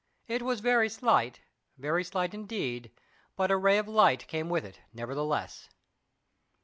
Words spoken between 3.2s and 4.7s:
but a ray of light came with